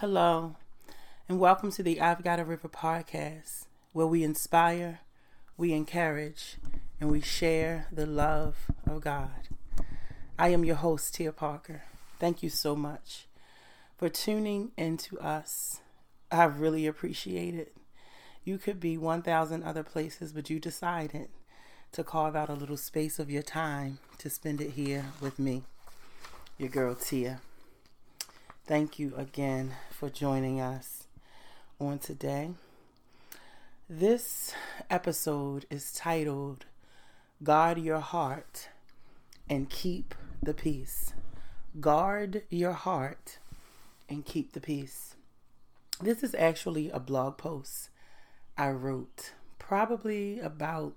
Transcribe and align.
Hello, 0.00 0.54
and 1.28 1.40
welcome 1.40 1.72
to 1.72 1.82
the 1.82 2.00
I've 2.00 2.22
Got 2.22 2.38
a 2.38 2.44
River 2.44 2.68
podcast, 2.68 3.64
where 3.92 4.06
we 4.06 4.22
inspire, 4.22 5.00
we 5.56 5.72
encourage, 5.72 6.58
and 7.00 7.10
we 7.10 7.20
share 7.20 7.88
the 7.90 8.06
love 8.06 8.70
of 8.86 9.00
God. 9.00 9.48
I 10.38 10.50
am 10.50 10.64
your 10.64 10.76
host, 10.76 11.16
Tia 11.16 11.32
Parker. 11.32 11.82
Thank 12.20 12.44
you 12.44 12.48
so 12.48 12.76
much 12.76 13.26
for 13.96 14.08
tuning 14.08 14.70
into 14.76 15.18
us. 15.18 15.80
I 16.30 16.44
really 16.44 16.86
appreciate 16.86 17.56
it. 17.56 17.76
You 18.44 18.56
could 18.56 18.78
be 18.78 18.96
1,000 18.96 19.64
other 19.64 19.82
places, 19.82 20.32
but 20.32 20.48
you 20.48 20.60
decided 20.60 21.28
to 21.90 22.04
carve 22.04 22.36
out 22.36 22.48
a 22.48 22.54
little 22.54 22.76
space 22.76 23.18
of 23.18 23.32
your 23.32 23.42
time 23.42 23.98
to 24.18 24.30
spend 24.30 24.60
it 24.60 24.70
here 24.70 25.06
with 25.20 25.40
me, 25.40 25.64
your 26.56 26.68
girl 26.68 26.94
Tia. 26.94 27.40
Thank 28.68 28.98
you 28.98 29.14
again 29.16 29.76
for 29.90 30.10
joining 30.10 30.60
us 30.60 31.04
on 31.80 31.98
today. 32.00 32.50
This 33.88 34.52
episode 34.90 35.64
is 35.70 35.90
titled 35.90 36.66
Guard 37.42 37.78
Your 37.78 38.00
Heart 38.00 38.68
and 39.48 39.70
Keep 39.70 40.14
the 40.42 40.52
Peace. 40.52 41.14
Guard 41.80 42.42
your 42.50 42.74
heart 42.74 43.38
and 44.06 44.26
keep 44.26 44.52
the 44.52 44.60
peace. 44.60 45.14
This 46.02 46.22
is 46.22 46.34
actually 46.34 46.90
a 46.90 47.00
blog 47.00 47.38
post 47.38 47.88
I 48.58 48.68
wrote 48.68 49.32
probably 49.58 50.40
about 50.40 50.94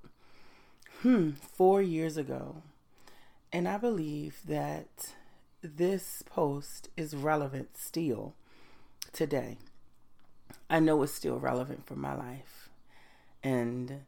hmm, 1.03 1.30
four 1.53 1.81
years 1.81 2.17
ago. 2.17 2.63
And 3.53 3.66
I 3.66 3.77
believe 3.77 4.41
that 4.45 5.13
this 5.61 6.23
post 6.25 6.89
is 6.97 7.15
relevant 7.15 7.77
still 7.77 8.33
today. 9.13 9.57
I 10.69 10.79
know 10.79 11.02
it's 11.03 11.13
still 11.13 11.38
relevant 11.38 11.85
for 11.85 11.95
my 11.95 12.15
life. 12.15 12.69
And 13.44 14.02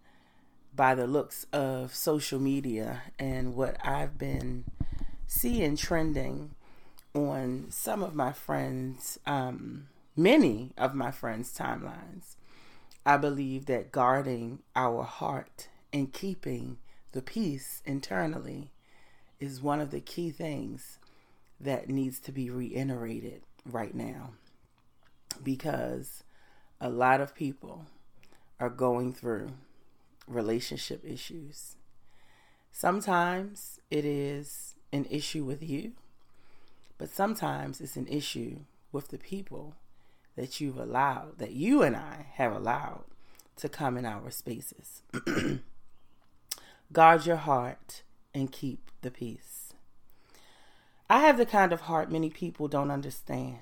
by 0.75 0.95
the 0.95 1.05
looks 1.05 1.45
of 1.53 1.93
social 1.93 2.39
media 2.39 3.03
and 3.19 3.55
what 3.55 3.77
I've 3.85 4.17
been 4.17 4.65
seeing 5.27 5.75
trending 5.77 6.55
on 7.13 7.67
some 7.69 8.01
of 8.01 8.15
my 8.15 8.31
friends, 8.31 9.19
um, 9.27 9.87
many 10.15 10.71
of 10.77 10.95
my 10.95 11.11
friends' 11.11 11.55
timelines, 11.55 12.35
I 13.05 13.17
believe 13.17 13.67
that 13.67 13.91
guarding 13.91 14.59
our 14.75 15.03
heart 15.03 15.67
and 15.91 16.11
keeping 16.11 16.77
the 17.11 17.21
peace 17.21 17.83
internally 17.85 18.71
is 19.39 19.61
one 19.61 19.79
of 19.79 19.91
the 19.91 19.99
key 19.99 20.31
things 20.31 20.97
that 21.63 21.89
needs 21.89 22.19
to 22.19 22.31
be 22.31 22.49
reiterated 22.49 23.41
right 23.65 23.95
now 23.95 24.31
because 25.41 26.23
a 26.79 26.89
lot 26.89 27.21
of 27.21 27.33
people 27.33 27.85
are 28.59 28.69
going 28.69 29.13
through 29.13 29.49
relationship 30.27 31.03
issues. 31.05 31.75
Sometimes 32.71 33.79
it 33.89 34.05
is 34.05 34.75
an 34.91 35.05
issue 35.09 35.43
with 35.43 35.63
you, 35.63 35.93
but 36.97 37.09
sometimes 37.09 37.79
it's 37.81 37.95
an 37.95 38.07
issue 38.07 38.59
with 38.91 39.09
the 39.09 39.17
people 39.17 39.75
that 40.35 40.59
you've 40.59 40.77
allowed, 40.77 41.37
that 41.37 41.51
you 41.51 41.83
and 41.83 41.95
I 41.95 42.27
have 42.33 42.53
allowed 42.53 43.03
to 43.57 43.69
come 43.69 43.97
in 43.97 44.05
our 44.05 44.31
spaces. 44.31 45.03
Guard 46.91 47.25
your 47.25 47.37
heart 47.37 48.03
and 48.33 48.51
keep 48.51 48.91
the 49.01 49.11
peace. 49.11 49.62
I 51.13 51.19
have 51.19 51.37
the 51.37 51.45
kind 51.45 51.71
of 51.71 51.81
heart 51.81 52.11
many 52.11 52.31
people 52.31 52.67
don't 52.67 52.89
understand. 52.89 53.59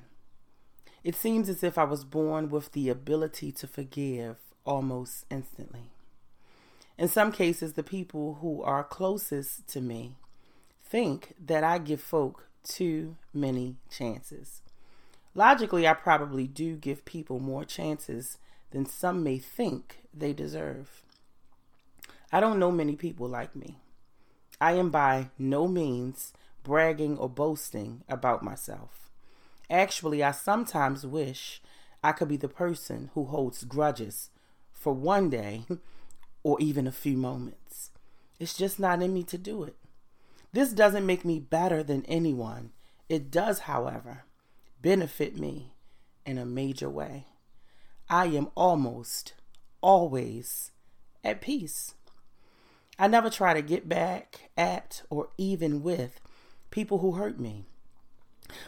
It 1.03 1.16
seems 1.16 1.49
as 1.49 1.66
if 1.66 1.77
I 1.77 1.83
was 1.83 2.05
born 2.05 2.49
with 2.49 2.71
the 2.71 2.88
ability 2.88 3.52
to 3.52 3.67
forgive 3.67 4.38
almost 4.63 5.25
instantly. 5.30 5.91
In 6.97 7.09
some 7.09 7.33
cases, 7.33 7.73
the 7.73 7.83
people 7.83 8.38
who 8.39 8.63
are 8.63 8.85
closest 8.85 9.67
to 9.67 9.81
me 9.81 10.16
think 10.81 11.34
that 11.45 11.62
I 11.62 11.78
give 11.78 12.00
folk 12.00 12.47
too 12.63 13.17
many 13.34 13.75
chances. 13.89 14.62
Logically, 15.35 15.85
I 15.85 15.94
probably 15.94 16.47
do 16.47 16.78
give 16.78 17.03
people 17.03 17.41
more 17.41 17.66
chances 17.66 18.38
than 18.69 18.85
some 18.85 19.23
may 19.23 19.39
think 19.39 20.03
they 20.13 20.31
deserve. 20.31 21.03
I 22.31 22.39
don't 22.39 22.59
know 22.59 22.72
many 22.72 22.95
people 22.95 23.28
like 23.28 23.57
me. 23.57 23.75
I 24.62 24.72
am 24.73 24.89
by 24.89 25.31
no 25.38 25.68
means 25.68 26.31
bragging 26.63 27.17
or 27.17 27.29
boasting 27.29 28.03
about 28.07 28.44
myself. 28.44 29.09
Actually, 29.69 30.23
I 30.23 30.31
sometimes 30.31 31.05
wish 31.05 31.61
I 32.03 32.11
could 32.11 32.27
be 32.27 32.38
the 32.38 32.47
person 32.47 33.09
who 33.13 33.25
holds 33.25 33.63
grudges 33.63 34.29
for 34.71 34.94
one 34.94 35.29
day 35.29 35.66
or 36.44 36.59
even 36.59 36.88
a 36.88 36.91
few 36.91 37.16
moments. 37.16 37.91
It's 38.39 38.55
just 38.55 38.79
not 38.79 39.01
in 39.01 39.13
me 39.13 39.23
to 39.23 39.38
do 39.38 39.63
it. 39.63 39.75
This 40.51 40.73
doesn't 40.73 41.05
make 41.05 41.23
me 41.23 41.39
better 41.39 41.83
than 41.83 42.05
anyone. 42.05 42.71
It 43.07 43.31
does, 43.31 43.59
however, 43.59 44.23
benefit 44.81 45.38
me 45.38 45.73
in 46.25 46.38
a 46.38 46.45
major 46.45 46.89
way. 46.89 47.27
I 48.09 48.25
am 48.25 48.50
almost 48.55 49.33
always 49.79 50.71
at 51.23 51.39
peace. 51.39 51.94
I 53.00 53.07
never 53.07 53.29
try 53.29 53.53
to 53.53 53.61
get 53.61 53.88
back 53.88 54.50
at 54.57 55.03
or 55.09 55.29
even 55.38 55.81
with 55.81 56.19
people 56.71 56.99
who 56.99 57.11
hurt 57.13 57.39
me. 57.39 57.65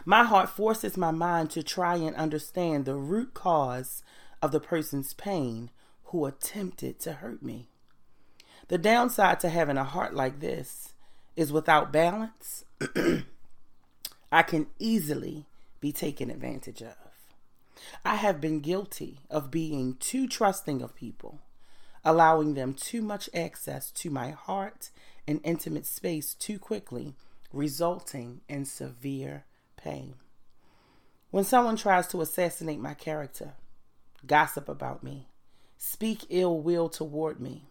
My 0.04 0.24
heart 0.24 0.48
forces 0.48 0.96
my 0.96 1.10
mind 1.10 1.50
to 1.50 1.62
try 1.62 1.96
and 1.96 2.14
understand 2.16 2.84
the 2.84 2.94
root 2.94 3.34
cause 3.34 4.02
of 4.40 4.52
the 4.52 4.60
person's 4.60 5.12
pain 5.14 5.70
who 6.04 6.26
attempted 6.26 7.00
to 7.00 7.14
hurt 7.14 7.42
me. 7.42 7.68
The 8.68 8.78
downside 8.78 9.40
to 9.40 9.48
having 9.48 9.76
a 9.76 9.84
heart 9.84 10.14
like 10.14 10.40
this 10.40 10.94
is 11.36 11.52
without 11.52 11.92
balance, 11.92 12.64
I 14.32 14.42
can 14.42 14.68
easily 14.78 15.46
be 15.80 15.92
taken 15.92 16.30
advantage 16.30 16.82
of. 16.82 16.94
I 18.04 18.16
have 18.16 18.40
been 18.40 18.60
guilty 18.60 19.18
of 19.28 19.50
being 19.50 19.96
too 19.96 20.26
trusting 20.26 20.80
of 20.80 20.94
people, 20.94 21.40
allowing 22.04 22.54
them 22.54 22.72
too 22.72 23.02
much 23.02 23.28
access 23.34 23.90
to 23.90 24.10
my 24.10 24.30
heart 24.30 24.90
and 25.26 25.40
intimate 25.44 25.86
space 25.86 26.34
too 26.34 26.58
quickly 26.58 27.14
resulting 27.54 28.40
in 28.48 28.64
severe 28.64 29.44
pain. 29.76 30.14
When 31.30 31.44
someone 31.44 31.76
tries 31.76 32.06
to 32.08 32.20
assassinate 32.20 32.80
my 32.80 32.94
character, 32.94 33.54
gossip 34.26 34.68
about 34.68 35.02
me, 35.02 35.28
speak 35.76 36.24
ill 36.30 36.60
will 36.60 36.88
toward 36.88 37.40
me, 37.40 37.68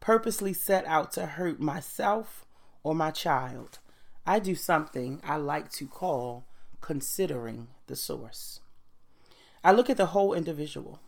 purposely 0.00 0.52
set 0.52 0.84
out 0.86 1.12
to 1.12 1.26
hurt 1.26 1.60
myself 1.60 2.44
or 2.82 2.94
my 2.94 3.10
child, 3.10 3.78
I 4.26 4.38
do 4.38 4.54
something 4.54 5.20
I 5.24 5.36
like 5.36 5.70
to 5.72 5.86
call 5.86 6.44
considering 6.80 7.68
the 7.86 7.96
source. 7.96 8.60
I 9.62 9.72
look 9.72 9.90
at 9.90 9.96
the 9.96 10.06
whole 10.06 10.32
individual. 10.32 11.00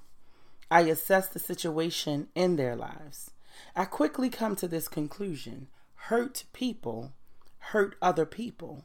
I 0.70 0.82
assess 0.82 1.28
the 1.28 1.38
situation 1.38 2.28
in 2.34 2.56
their 2.56 2.76
lives. 2.76 3.30
I 3.76 3.84
quickly 3.84 4.28
come 4.28 4.56
to 4.56 4.68
this 4.68 4.88
conclusion 4.88 5.68
hurt 6.06 6.44
people 6.52 7.12
hurt 7.70 7.96
other 8.02 8.26
people. 8.26 8.84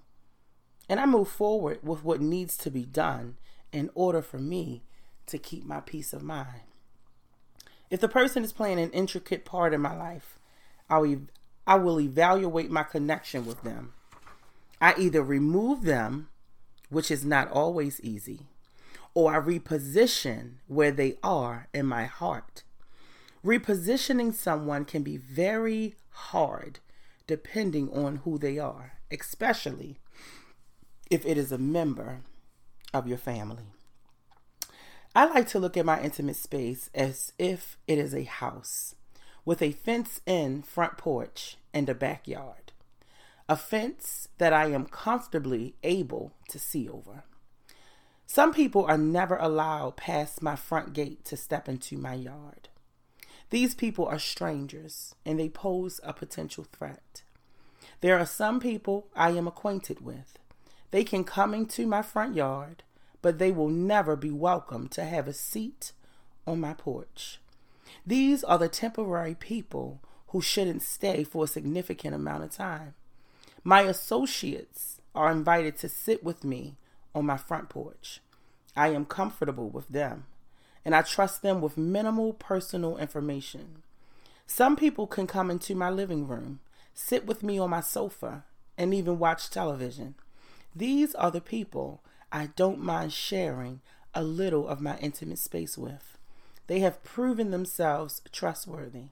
And 0.89 0.99
I 0.99 1.05
move 1.05 1.27
forward 1.27 1.79
with 1.83 2.03
what 2.03 2.21
needs 2.21 2.55
to 2.57 2.71
be 2.71 2.85
done 2.85 3.37
in 3.71 3.89
order 3.95 4.21
for 4.21 4.37
me 4.37 4.83
to 5.25 5.37
keep 5.37 5.65
my 5.65 5.81
peace 5.81 6.13
of 6.13 6.23
mind. 6.23 6.61
If 7.89 7.99
the 7.99 8.07
person 8.07 8.43
is 8.43 8.53
playing 8.53 8.79
an 8.79 8.91
intricate 8.91 9.45
part 9.45 9.73
in 9.73 9.81
my 9.81 9.95
life, 9.95 10.39
I'll 10.89 11.05
ev- 11.05 11.27
I 11.65 11.75
will 11.75 11.99
evaluate 11.99 12.71
my 12.71 12.83
connection 12.83 13.45
with 13.45 13.63
them. 13.63 13.93
I 14.79 14.93
either 14.97 15.21
remove 15.21 15.83
them, 15.83 16.29
which 16.89 17.11
is 17.11 17.25
not 17.25 17.51
always 17.51 17.99
easy, 18.01 18.47
or 19.13 19.35
I 19.35 19.39
reposition 19.39 20.55
where 20.67 20.91
they 20.91 21.17
are 21.23 21.67
in 21.73 21.85
my 21.85 22.05
heart. 22.05 22.63
Repositioning 23.43 24.33
someone 24.33 24.85
can 24.85 25.03
be 25.03 25.17
very 25.17 25.95
hard 26.09 26.79
depending 27.27 27.89
on 27.91 28.17
who 28.17 28.37
they 28.37 28.57
are, 28.57 28.93
especially 29.11 29.99
if 31.11 31.25
it 31.25 31.37
is 31.37 31.51
a 31.51 31.57
member 31.57 32.21
of 32.93 33.07
your 33.07 33.17
family. 33.17 33.65
I 35.15 35.25
like 35.25 35.47
to 35.49 35.59
look 35.59 35.77
at 35.77 35.85
my 35.85 36.01
intimate 36.01 36.35
space 36.35 36.89
as 36.93 37.33
if 37.37 37.77
it 37.87 37.97
is 37.97 38.13
a 38.13 38.23
house 38.23 38.95
with 39.45 39.61
a 39.61 39.71
fence 39.71 40.21
in 40.25 40.61
front 40.61 40.97
porch 40.97 41.57
and 41.73 41.87
a 41.89 41.95
backyard. 41.95 42.71
A 43.49 43.55
fence 43.55 44.27
that 44.39 44.51
I 44.51 44.67
am 44.67 44.85
comfortably 44.85 45.75
able 45.83 46.33
to 46.49 46.59
see 46.59 46.89
over. 46.89 47.23
Some 48.25 48.53
people 48.53 48.85
are 48.85 48.97
never 48.97 49.37
allowed 49.37 49.95
past 49.95 50.41
my 50.41 50.57
front 50.57 50.91
gate 50.91 51.23
to 51.25 51.37
step 51.37 51.69
into 51.69 51.97
my 51.97 52.13
yard. 52.13 52.67
These 53.49 53.75
people 53.75 54.05
are 54.05 54.19
strangers 54.19 55.15
and 55.25 55.39
they 55.39 55.49
pose 55.49 55.99
a 56.03 56.13
potential 56.13 56.65
threat. 56.71 57.23
There 58.01 58.19
are 58.19 58.25
some 58.25 58.59
people 58.59 59.07
I 59.15 59.31
am 59.31 59.47
acquainted 59.47 60.01
with. 60.03 60.37
They 60.91 61.03
can 61.03 61.23
come 61.23 61.53
into 61.53 61.87
my 61.87 62.01
front 62.01 62.35
yard, 62.35 62.83
but 63.21 63.39
they 63.39 63.51
will 63.51 63.69
never 63.69 64.15
be 64.15 64.31
welcome 64.31 64.87
to 64.89 65.03
have 65.03 65.27
a 65.27 65.33
seat 65.33 65.93
on 66.45 66.59
my 66.59 66.73
porch. 66.73 67.39
These 68.05 68.43
are 68.43 68.57
the 68.57 68.69
temporary 68.69 69.35
people 69.35 70.01
who 70.27 70.41
shouldn't 70.41 70.81
stay 70.81 71.23
for 71.23 71.45
a 71.45 71.47
significant 71.47 72.15
amount 72.15 72.43
of 72.43 72.51
time. 72.51 72.93
My 73.63 73.81
associates 73.81 75.01
are 75.15 75.31
invited 75.31 75.77
to 75.77 75.89
sit 75.89 76.23
with 76.23 76.43
me 76.43 76.75
on 77.15 77.25
my 77.25 77.37
front 77.37 77.69
porch. 77.69 78.21
I 78.75 78.89
am 78.89 79.05
comfortable 79.05 79.69
with 79.69 79.87
them, 79.87 80.25
and 80.87 80.95
I 80.95 81.01
trust 81.01 81.41
them 81.41 81.59
with 81.59 81.75
minimal 81.75 82.31
personal 82.31 82.97
information. 82.97 83.83
Some 84.45 84.77
people 84.77 85.05
can 85.05 85.27
come 85.27 85.51
into 85.51 85.75
my 85.75 85.89
living 85.89 86.25
room, 86.25 86.61
sit 86.93 87.25
with 87.25 87.43
me 87.43 87.59
on 87.59 87.71
my 87.71 87.81
sofa, 87.81 88.45
and 88.77 88.93
even 88.93 89.19
watch 89.19 89.49
television. 89.49 90.15
These 90.73 91.13
are 91.15 91.29
the 91.29 91.41
people 91.41 91.99
I 92.31 92.51
don't 92.55 92.79
mind 92.79 93.11
sharing 93.11 93.81
a 94.15 94.23
little 94.23 94.65
of 94.65 94.79
my 94.79 94.97
intimate 94.99 95.39
space 95.39 95.77
with. 95.77 96.17
They 96.67 96.79
have 96.79 97.03
proven 97.03 97.51
themselves 97.51 98.21
trustworthy. 98.31 99.07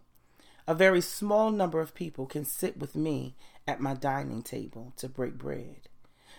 A 0.65 0.73
very 0.73 1.01
small 1.01 1.51
number 1.51 1.81
of 1.81 1.93
people 1.93 2.25
can 2.25 2.45
sit 2.45 2.77
with 2.77 2.95
me 2.95 3.35
at 3.67 3.81
my 3.81 3.95
dining 3.95 4.43
table 4.43 4.93
to 4.95 5.09
break 5.09 5.37
bread. 5.37 5.89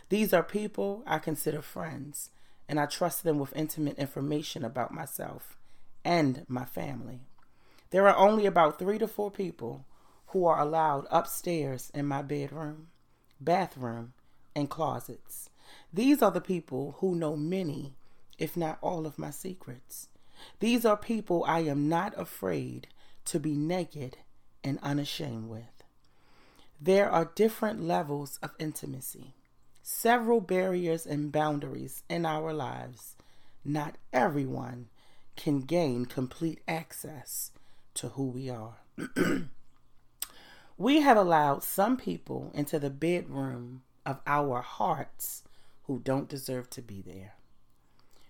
These 0.09 0.33
are 0.33 0.43
people 0.43 1.03
I 1.07 1.19
consider 1.19 1.61
friends, 1.61 2.31
and 2.69 2.81
I 2.81 2.87
trust 2.87 3.25
them 3.25 3.39
with 3.39 3.57
intimate 3.57 3.99
information 3.99 4.65
about 4.65 4.93
myself 4.93 5.57
and 6.05 6.45
my 6.49 6.65
family. 6.65 7.21
There 7.91 8.09
are 8.09 8.17
only 8.17 8.47
about 8.47 8.79
three 8.79 8.99
to 8.99 9.09
four 9.09 9.31
people 9.31 9.85
who 10.29 10.47
are 10.47 10.61
allowed 10.61 11.07
upstairs 11.11 11.91
in 11.95 12.07
my 12.07 12.23
bedroom, 12.23 12.89
bathroom, 13.41 14.13
and 14.55 14.69
closets. 14.69 15.51
These 15.93 16.23
are 16.23 16.31
the 16.31 16.41
people 16.41 16.97
who 16.99 17.15
know 17.15 17.37
many, 17.37 17.95
if 18.39 18.57
not 18.57 18.79
all, 18.81 19.07
of 19.07 19.19
my 19.19 19.31
secrets. 19.31 20.09
These 20.61 20.85
are 20.85 20.97
people 20.97 21.45
I 21.47 21.61
am 21.61 21.89
not 21.89 22.19
afraid 22.19 22.89
to 23.27 23.41
be 23.41 23.55
naked 23.55 24.19
and 24.63 24.79
unashamed 24.83 25.49
with. 25.49 25.85
There 26.81 27.11
are 27.11 27.33
different 27.35 27.83
levels 27.83 28.39
of 28.43 28.51
intimacy, 28.59 29.35
several 29.89 30.41
barriers 30.41 31.07
and 31.07 31.31
boundaries 31.31 32.03
in 32.09 32.27
our 32.27 32.53
lives. 32.53 33.15
Not 33.65 33.95
everyone 34.13 34.89
can 35.37 35.61
gain 35.61 36.07
complete 36.07 36.61
access 36.67 37.53
to 37.95 38.09
who 38.09 38.25
we 38.25 38.51
are. 38.51 38.79
we 40.77 41.03
have 41.03 41.17
allowed 41.17 41.63
some 41.63 41.97
people 41.97 42.51
into 42.53 42.81
the 42.81 42.91
bedroom 42.91 43.83
of 44.05 44.19
our 44.27 44.61
hearts 44.61 45.45
who 45.85 46.01
don't 46.01 46.29
deserve 46.29 46.69
to 46.71 46.83
be 46.83 47.01
there. 47.01 47.35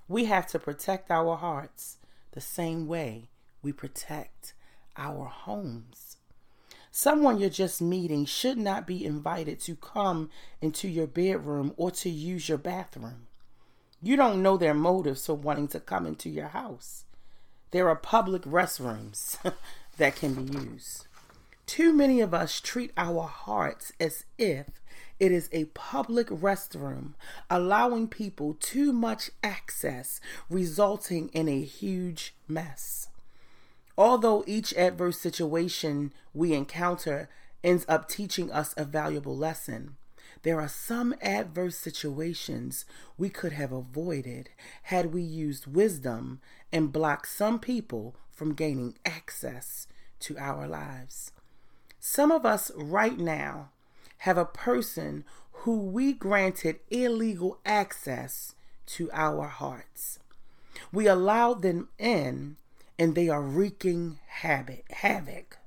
We 0.09 0.26
have 0.26 0.47
to 0.49 0.59
protect 0.59 1.11
our 1.11 1.37
hearts 1.37 1.97
the 2.32 2.41
same 2.43 2.87
way 2.87 3.31
we 3.62 3.73
protect 3.73 4.52
our 4.99 5.25
homes. 5.25 6.16
Someone 6.99 7.39
you're 7.39 7.51
just 7.51 7.83
meeting 7.83 8.25
should 8.25 8.57
not 8.57 8.87
be 8.87 9.05
invited 9.05 9.61
to 9.61 9.77
come 9.77 10.31
into 10.63 10.89
your 10.89 11.07
bedroom 11.07 11.75
or 11.77 11.91
to 11.91 12.09
use 12.09 12.49
your 12.49 12.57
bathroom. 12.57 13.27
You 14.03 14.17
don't 14.17 14.43
know 14.43 14.57
their 14.57 14.73
motives 14.73 15.27
for 15.27 15.35
wanting 15.35 15.69
to 15.69 15.81
come 15.81 16.07
into 16.07 16.31
your 16.31 16.49
house. 16.49 17.05
There 17.71 17.91
are 17.91 17.97
public 17.97 18.45
restrooms 18.45 19.37
that 19.99 20.17
can 20.17 20.43
be 20.43 20.59
used. 20.59 21.07
Too 21.67 21.93
many 21.93 22.23
of 22.23 22.33
us 22.33 22.63
treat 22.63 22.93
our 22.97 23.25
hearts 23.25 23.93
as 24.01 24.25
if 24.39 24.81
it 25.21 25.33
is 25.33 25.51
a 25.53 25.67
public 25.67 26.29
restroom, 26.29 27.13
allowing 27.51 28.09
people 28.09 28.57
too 28.59 28.95
much 28.95 29.31
access, 29.45 30.19
resulting 30.49 31.29
in 31.35 31.47
a 31.47 31.61
huge 31.61 32.35
mess. 32.49 33.09
Although 33.99 34.45
each 34.47 34.75
adverse 34.75 35.19
situation 35.19 36.13
we 36.35 36.53
encounter 36.53 37.29
ends 37.65 37.85
up 37.89 38.09
teaching 38.09 38.51
us 38.53 38.75
a 38.77 38.85
valuable 38.85 39.37
lesson, 39.37 39.97
there 40.43 40.61
are 40.61 40.69
some 40.69 41.15
adverse 41.23 41.77
situations 41.77 42.85
we 43.17 43.31
could 43.31 43.53
have 43.53 43.73
avoided 43.73 44.51
had 44.85 45.13
we 45.13 45.23
used 45.23 45.67
wisdom 45.67 46.41
and 46.73 46.93
blocked 46.93 47.29
some 47.29 47.59
people 47.59 48.15
from 48.31 48.55
gaining 48.55 48.97
access 49.05 49.89
to 50.21 50.37
our 50.39 50.69
lives. 50.69 51.33
Some 51.99 52.31
of 52.31 52.47
us 52.47 52.71
right 52.77 53.19
now 53.19 53.71
have 54.19 54.39
a 54.39 54.45
person 54.45 55.25
who 55.51 55.79
we 55.79 56.13
granted 56.13 56.81
illegal 56.91 57.59
access 57.65 58.55
to 58.87 59.11
our 59.13 59.49
hearts. 59.49 60.19
We 60.93 61.07
allowed 61.07 61.63
them 61.63 61.89
in 61.99 62.57
and 62.99 63.15
they 63.15 63.29
are 63.29 63.43
wreaking 63.43 64.19
havoc. 64.29 65.59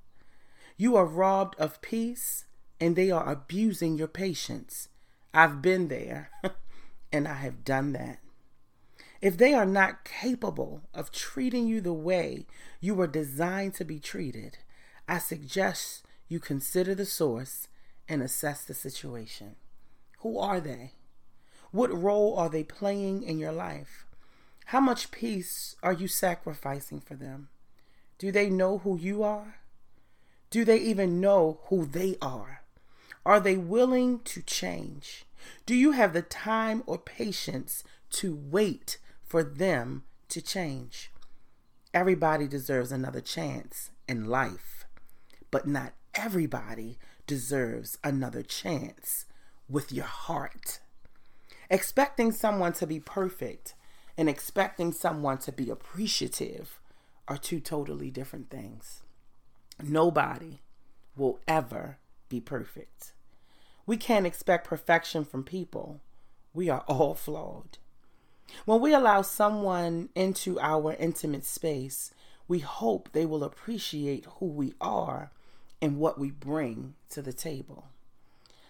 You 0.78 0.96
are 0.96 1.06
robbed 1.06 1.56
of 1.60 1.82
peace 1.82 2.46
and 2.80 2.96
they 2.96 3.12
are 3.12 3.30
abusing 3.30 3.98
your 3.98 4.08
patience. 4.08 4.90
I've 5.34 5.62
been 5.62 5.90
there 5.90 6.32
and 7.12 7.28
I 7.28 7.36
have 7.36 7.64
done 7.64 7.94
that. 7.94 8.20
If 9.22 9.38
they 9.38 9.54
are 9.54 9.66
not 9.66 10.06
capable 10.06 10.84
of 10.94 11.12
treating 11.12 11.68
you 11.68 11.82
the 11.82 11.94
way 11.94 12.46
you 12.80 12.96
were 12.96 13.08
designed 13.08 13.74
to 13.76 13.84
be 13.84 14.00
treated, 14.00 14.60
I 15.08 15.18
suggest 15.18 16.06
you 16.30 16.40
consider 16.40 16.96
the 16.96 17.06
source 17.06 17.68
and 18.08 18.22
assess 18.22 18.64
the 18.64 18.74
situation. 18.74 19.56
Who 20.20 20.40
are 20.40 20.60
they? 20.62 20.94
What 21.72 21.96
role 21.96 22.38
are 22.38 22.50
they 22.50 22.64
playing 22.64 23.24
in 23.24 23.38
your 23.38 23.52
life? 23.52 24.06
How 24.70 24.80
much 24.80 25.10
peace 25.10 25.76
are 25.82 25.94
you 25.94 26.08
sacrificing 26.08 27.00
for 27.00 27.16
them? 27.16 27.50
Do 28.20 28.32
they 28.32 28.52
know 28.52 28.78
who 28.78 29.00
you 29.00 29.24
are? 29.24 29.56
Do 30.52 30.64
they 30.64 30.78
even 30.78 31.20
know 31.20 31.62
who 31.70 31.88
they 31.88 32.18
are? 32.22 32.62
Are 33.26 33.40
they 33.40 33.58
willing 33.58 34.20
to 34.26 34.44
change? 34.44 35.26
Do 35.66 35.74
you 35.74 35.94
have 35.94 36.14
the 36.14 36.22
time 36.22 36.84
or 36.86 37.00
patience 37.00 37.84
to 38.12 38.36
wait 38.36 39.00
for 39.24 39.42
them 39.44 40.04
to 40.28 40.40
change? 40.40 41.10
Everybody 41.92 42.48
deserves 42.48 42.92
another 42.92 43.22
chance 43.22 43.90
in 44.08 44.26
life, 44.26 44.86
but 45.50 45.68
not 45.68 45.94
everybody 46.14 47.00
deserves 47.26 47.98
another 48.04 48.44
chance 48.44 49.26
with 49.68 49.92
your 49.92 50.06
heart. 50.06 50.80
Expecting 51.72 52.32
someone 52.32 52.74
to 52.74 52.86
be 52.86 53.00
perfect 53.00 53.74
and 54.20 54.28
expecting 54.28 54.92
someone 54.92 55.38
to 55.38 55.50
be 55.50 55.70
appreciative 55.70 56.82
are 57.30 57.38
two 57.38 57.62
totally 57.62 58.12
different 58.12 58.50
things. 58.50 59.04
Nobody 59.82 60.60
will 61.16 61.40
ever 61.48 62.00
be 62.28 62.42
perfect. 62.42 63.14
We 63.86 63.96
can't 63.96 64.26
expect 64.26 64.68
perfection 64.68 65.24
from 65.24 65.46
people. 65.46 66.02
We 66.54 66.68
are 66.68 66.84
all 66.86 67.16
flawed. 67.16 67.78
When 68.66 68.82
we 68.82 68.94
allow 68.94 69.22
someone 69.22 70.10
into 70.16 70.60
our 70.60 70.98
intimate 71.00 71.46
space, 71.46 72.12
we 72.46 72.60
hope 72.60 73.14
they 73.14 73.26
will 73.26 73.46
appreciate 73.46 74.26
who 74.40 74.48
we 74.48 74.74
are 74.82 75.32
and 75.82 75.98
what 75.98 76.20
we 76.20 76.30
bring 76.30 76.96
to 77.12 77.22
the 77.22 77.32
table. 77.32 77.86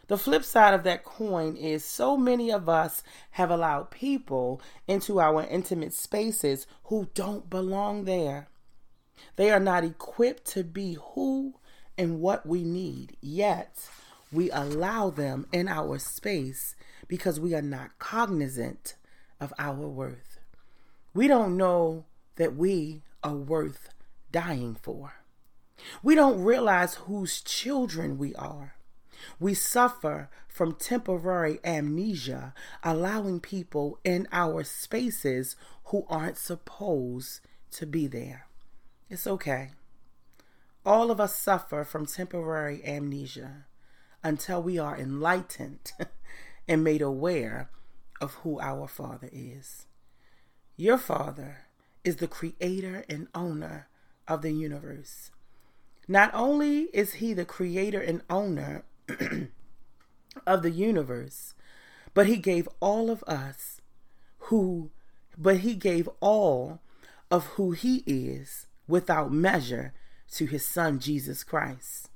The 0.10 0.18
flip 0.18 0.44
side 0.44 0.74
of 0.74 0.82
that 0.86 1.04
coin 1.04 1.56
is 1.56 1.86
so 1.86 2.18
many 2.18 2.52
of 2.52 2.68
us 2.68 3.04
have 3.32 3.52
allowed 3.52 3.92
people 3.92 4.60
into 4.88 5.20
our 5.20 5.44
intimate 5.46 5.94
spaces 5.94 6.66
who 6.86 7.10
don't 7.14 7.48
belong 7.48 8.06
there. 8.06 8.48
They 9.36 9.52
are 9.52 9.60
not 9.60 9.84
equipped 9.84 10.46
to 10.54 10.64
be 10.64 10.98
who 11.14 11.54
and 11.96 12.22
what 12.22 12.48
we 12.48 12.64
need, 12.64 13.18
yet 13.22 13.88
we 14.32 14.50
allow 14.50 15.12
them 15.12 15.46
in 15.52 15.68
our 15.68 16.00
space 16.00 16.76
because 17.08 17.40
we 17.40 17.54
are 17.54 17.62
not 17.62 18.00
cognizant 18.00 18.96
of 19.40 19.54
our 19.60 19.88
worth. 19.88 20.40
We 21.14 21.28
don't 21.28 21.56
know 21.56 22.06
that 22.38 22.56
we 22.56 23.04
are 23.24 23.36
worth 23.36 23.90
dying 24.32 24.76
for. 24.82 25.14
We 26.02 26.16
don't 26.16 26.44
realize 26.44 26.96
whose 26.96 27.42
children 27.42 28.18
we 28.18 28.34
are. 28.34 28.74
We 29.40 29.54
suffer 29.54 30.30
from 30.48 30.74
temporary 30.74 31.60
amnesia, 31.64 32.54
allowing 32.84 33.40
people 33.40 34.00
in 34.04 34.28
our 34.32 34.64
spaces 34.64 35.56
who 35.86 36.06
aren't 36.10 36.38
supposed 36.38 37.42
to 37.72 37.86
be 37.86 38.08
there. 38.08 38.48
It's 39.10 39.28
okay. 39.28 39.72
All 40.86 41.12
of 41.12 41.20
us 41.20 41.38
suffer 41.38 41.84
from 41.84 42.06
temporary 42.06 42.84
amnesia 42.86 43.66
until 44.24 44.62
we 44.62 44.78
are 44.78 44.98
enlightened 44.98 45.94
and 46.68 46.84
made 46.84 47.02
aware 47.02 47.70
of 48.22 48.36
who 48.36 48.60
our 48.60 48.88
Father 48.88 49.30
is. 49.32 49.86
Your 50.78 50.98
Father 50.98 51.66
is 52.04 52.18
the 52.18 52.28
creator 52.28 53.04
and 53.10 53.28
owner 53.34 53.88
of 54.28 54.42
the 54.42 54.52
universe. 54.52 55.32
Not 56.08 56.32
only 56.34 56.84
is 56.94 57.16
he 57.16 57.34
the 57.34 57.46
creator 57.46 58.02
and 58.02 58.22
owner 58.30 58.84
of 60.48 60.64
the 60.64 60.72
universe, 60.72 61.54
but 62.14 62.28
he 62.28 62.38
gave 62.38 62.68
all 62.80 63.10
of 63.10 63.24
us 63.24 63.82
who 64.44 64.92
but 65.38 65.58
he 65.58 65.74
gave 65.74 66.10
all 66.20 66.82
of 67.32 67.46
who 67.56 67.72
he 67.72 68.04
is 68.06 68.68
without 68.88 69.32
measure 69.32 69.94
to 70.34 70.46
his 70.46 70.66
son 70.66 71.00
Jesus 71.00 71.44
Christ. 71.44 72.10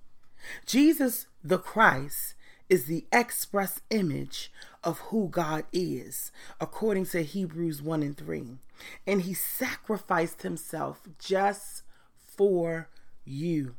Jesus 0.66 1.28
the 1.44 1.58
Christ 1.58 2.36
is 2.70 2.86
the 2.86 3.06
express 3.12 3.82
image 3.90 4.52
of 4.84 5.00
who 5.00 5.28
God 5.30 5.66
is, 5.72 6.32
according 6.60 7.06
to 7.08 7.22
Hebrews 7.24 7.82
1 7.82 8.02
and 8.02 8.18
3. 8.18 8.58
And 9.06 9.22
he 9.22 9.34
sacrificed 9.34 10.42
himself 10.42 11.02
just 11.20 11.84
for 12.16 12.90
you. 13.26 13.76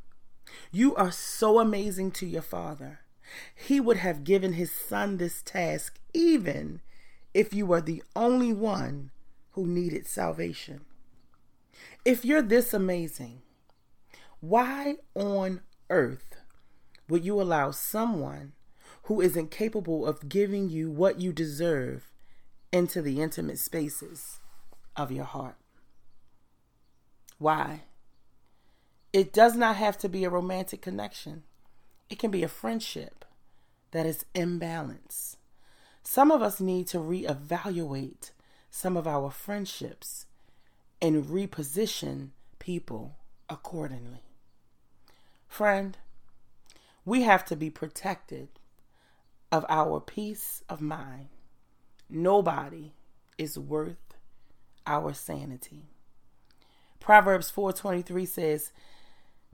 You 0.71 0.95
are 0.95 1.11
so 1.11 1.59
amazing 1.59 2.13
to 2.13 2.27
your 2.27 2.43
Father. 2.43 3.01
He 3.55 3.81
would 3.81 3.99
have 3.99 4.25
given 4.25 4.55
his 4.55 4.71
Son 4.71 5.17
this 5.17 5.43
task 5.43 5.99
even 6.13 6.81
if 7.33 7.53
you 7.53 7.67
were 7.67 7.81
the 7.81 8.03
only 8.15 8.53
one 8.53 9.11
who 9.53 9.67
needed 9.67 10.07
salvation. 10.07 10.85
If 12.05 12.25
you're 12.25 12.43
this 12.43 12.75
amazing, 12.75 13.43
why 14.41 14.97
on 15.15 15.61
earth 15.91 16.37
would 17.09 17.25
you 17.25 17.41
allow 17.41 17.71
someone 17.71 18.53
who 19.05 19.21
is 19.21 19.37
incapable 19.37 20.07
of 20.07 20.29
giving 20.29 20.69
you 20.69 20.91
what 20.91 21.21
you 21.21 21.33
deserve 21.33 22.11
into 22.73 23.03
the 23.03 23.21
intimate 23.21 23.59
spaces 23.59 24.41
of 24.97 25.11
your 25.11 25.25
heart? 25.25 25.57
Why? 27.39 27.83
It 29.13 29.33
does 29.33 29.55
not 29.57 29.77
have 29.77 29.97
to 29.99 30.09
be 30.09 30.25
a 30.25 30.31
romantic 30.31 30.83
connection. 30.83 31.45
It 32.11 32.19
can 32.19 32.31
be 32.31 32.43
a 32.43 32.49
friendship 32.49 33.25
that 33.91 34.07
is 34.07 34.25
imbalanced. 34.35 35.37
Some 36.03 36.31
of 36.31 36.43
us 36.43 36.61
need 36.61 36.87
to 36.89 36.99
reevaluate 36.99 38.31
some 38.71 38.97
of 38.97 39.07
our 39.07 39.31
friendships 39.31 40.27
and 41.01 41.25
reposition 41.25 42.31
people 42.59 43.17
accordingly. 43.49 44.23
Friend, 45.47 45.97
we 47.05 47.23
have 47.23 47.45
to 47.47 47.57
be 47.57 47.71
protected 47.71 48.49
of 49.53 49.65
our 49.69 50.01
peace 50.01 50.63
of 50.69 50.81
mind. 50.81 51.29
Nobody 52.11 52.93
is 53.39 53.59
worth 53.59 54.17
our 54.87 55.13
sanity. 55.13 55.85
Proverbs 57.01 57.51
4:23 57.51 58.27
says, 58.27 58.73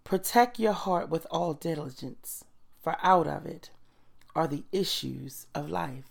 "Protect 0.04 0.59
your 0.59 0.73
heart 0.73 1.09
with 1.09 1.26
all 1.30 1.54
diligence, 1.54 2.45
for 2.80 2.97
out 3.02 3.26
of 3.26 3.47
it 3.47 3.71
are 4.35 4.49
the 4.49 4.64
issues 4.73 5.47
of 5.54 5.69
life." 5.69 6.11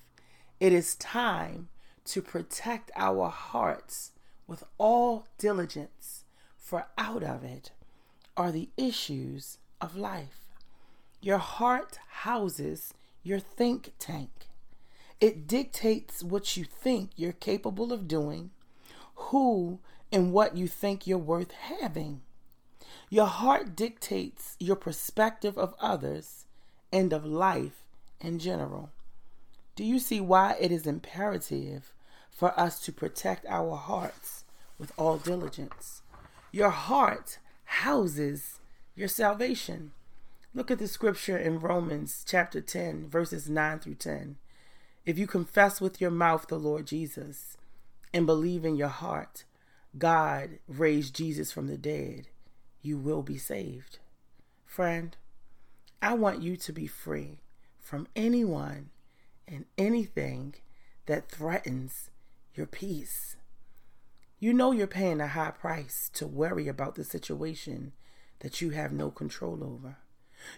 It 0.60 0.74
is 0.74 0.96
time 0.96 1.70
to 2.06 2.22
protect 2.22 2.92
our 2.96 3.30
hearts 3.30 4.12
with 4.48 4.64
all 4.78 5.28
diligence, 5.38 6.26
for 6.58 6.88
out 6.98 7.24
of 7.24 7.44
it 7.44 7.72
are 8.36 8.52
the 8.52 8.70
issues 8.78 9.58
of 9.80 9.96
life. 9.96 10.50
Your 11.22 11.38
heart 11.38 12.00
houses 12.24 12.94
your 13.24 13.40
think 13.40 13.94
tank. 14.00 14.48
It 15.20 15.48
dictates 15.48 16.24
what 16.24 16.56
you 16.56 16.64
think 16.64 17.12
you're 17.16 17.34
capable 17.34 17.92
of 17.92 18.08
doing, 18.08 18.52
who 19.16 19.80
and 20.12 20.32
what 20.32 20.56
you 20.56 20.68
think 20.68 21.06
you're 21.06 21.18
worth 21.18 21.52
having. 21.52 22.22
Your 23.10 23.26
heart 23.26 23.76
dictates 23.76 24.56
your 24.60 24.76
perspective 24.76 25.58
of 25.58 25.74
others 25.80 26.46
and 26.92 27.12
of 27.12 27.26
life 27.26 27.84
in 28.22 28.38
general. 28.38 28.92
Do 29.76 29.84
you 29.84 29.98
see 29.98 30.22
why 30.22 30.56
it 30.60 30.72
is 30.72 30.86
imperative 30.86 31.94
for 32.30 32.58
us 32.60 32.80
to 32.82 32.92
protect 32.92 33.46
our 33.48 33.76
hearts 33.76 34.44
with 34.78 34.92
all 34.98 35.18
diligence? 35.18 36.02
Your 36.52 36.70
heart 36.70 37.40
houses 37.64 38.60
your 38.96 39.08
salvation. 39.08 39.92
Look 40.54 40.70
at 40.70 40.78
the 40.78 40.88
scripture 40.88 41.38
in 41.38 41.60
Romans 41.60 42.26
chapter 42.28 42.60
10, 42.60 43.08
verses 43.08 43.50
9 43.50 43.80
through 43.80 43.96
10. 43.96 44.36
If 45.06 45.18
you 45.18 45.26
confess 45.26 45.80
with 45.80 46.02
your 46.02 46.12
mouth 46.12 46.48
the 46.48 46.60
Lord 46.60 46.86
Jesus 46.86 47.58
and 48.14 48.26
believe 48.26 48.66
in 48.66 48.76
your 48.76 48.90
heart 48.90 49.46
God 49.98 50.60
raised 50.68 51.16
Jesus 51.16 51.52
from 51.52 51.68
the 51.68 51.78
dead, 51.78 52.28
you 52.82 52.98
will 52.98 53.22
be 53.22 53.38
saved. 53.38 54.00
Friend, 54.66 55.16
I 56.02 56.14
want 56.14 56.42
you 56.42 56.56
to 56.58 56.72
be 56.72 56.88
free 56.88 57.40
from 57.80 58.08
anyone 58.16 58.90
and 59.48 59.66
anything 59.78 60.56
that 61.08 61.30
threatens 61.30 62.10
your 62.54 62.68
peace. 62.68 63.36
You 64.40 64.54
know 64.54 64.72
you're 64.72 64.88
paying 64.88 65.20
a 65.20 65.28
high 65.28 65.52
price 65.52 66.10
to 66.14 66.26
worry 66.28 66.68
about 66.68 66.96
the 66.96 67.04
situation 67.04 67.92
that 68.40 68.62
you 68.62 68.70
have 68.70 68.94
no 68.94 69.12
control 69.12 69.64
over. 69.64 69.98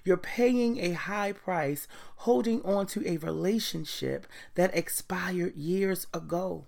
You're 0.03 0.17
paying 0.17 0.77
a 0.77 0.91
high 0.91 1.31
price 1.31 1.87
holding 2.17 2.61
on 2.63 2.85
to 2.87 3.07
a 3.07 3.17
relationship 3.17 4.27
that 4.53 4.75
expired 4.75 5.55
years 5.55 6.05
ago. 6.13 6.65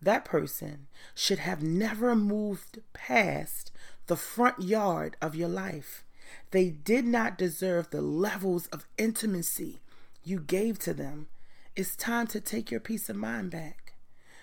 That 0.00 0.24
person 0.24 0.86
should 1.14 1.38
have 1.38 1.62
never 1.62 2.16
moved 2.16 2.80
past 2.92 3.70
the 4.12 4.16
front 4.16 4.60
yard 4.60 5.16
of 5.22 5.34
your 5.34 5.48
life. 5.48 6.04
They 6.50 6.68
did 6.68 7.06
not 7.06 7.38
deserve 7.38 7.88
the 7.88 8.02
levels 8.02 8.66
of 8.66 8.84
intimacy 8.98 9.80
you 10.22 10.38
gave 10.38 10.78
to 10.80 10.92
them. 10.92 11.28
It's 11.74 11.96
time 11.96 12.26
to 12.26 12.38
take 12.38 12.70
your 12.70 12.78
peace 12.78 13.08
of 13.08 13.16
mind 13.16 13.50
back. 13.50 13.94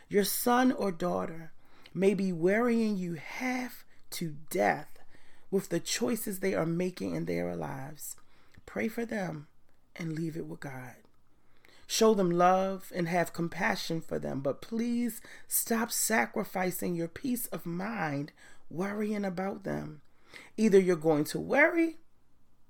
Your 0.07 0.23
son 0.23 0.71
or 0.71 0.91
daughter 0.91 1.51
may 1.93 2.15
be 2.15 2.31
worrying 2.31 2.97
you 2.97 3.13
half 3.13 3.85
to 4.09 4.37
death 4.49 4.97
with 5.51 5.69
the 5.69 5.79
choices 5.79 6.39
they 6.39 6.55
are 6.55 6.65
making 6.65 7.13
in 7.13 7.25
their 7.25 7.55
lives. 7.55 8.15
Pray 8.65 8.87
for 8.87 9.05
them 9.05 9.45
and 9.95 10.13
leave 10.13 10.35
it 10.35 10.47
with 10.47 10.61
God. 10.61 10.95
Show 11.91 12.13
them 12.13 12.29
love 12.29 12.91
and 12.93 13.07
have 13.07 13.33
compassion 13.33 13.99
for 13.99 14.19
them, 14.19 14.41
but 14.41 14.61
please 14.61 15.21
stop 15.47 15.91
sacrificing 15.91 16.93
your 16.93 17.07
peace 17.07 17.47
of 17.47 17.65
mind 17.65 18.31
worrying 18.69 19.25
about 19.25 19.63
them. 19.63 20.01
Either 20.55 20.79
you're 20.79 20.95
going 20.95 21.23
to 21.23 21.39
worry 21.39 21.97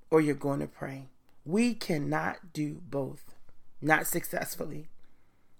or 0.09 0.21
you're 0.21 0.35
going 0.35 0.61
to 0.61 0.67
pray. 0.67 1.09
We 1.43 1.73
cannot 1.73 2.53
do 2.53 2.81
both, 2.89 3.35
not 3.81 4.07
successfully. 4.07 4.87